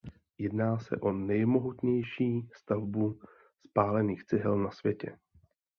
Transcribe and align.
Jedná 0.37 0.79
se 0.79 0.97
o 0.97 1.11
nejmohutnější 1.11 2.49
stavbu 2.55 3.19
z 3.65 3.67
pálených 3.73 4.23
cihel 4.23 4.57
na 4.59 4.71
světě. 4.71 5.17